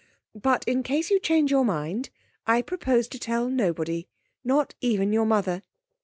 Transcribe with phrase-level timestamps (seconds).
[0.33, 2.09] But in case you change your mind
[2.47, 4.07] I propose to tell nobody,
[4.43, 5.61] not even your mother.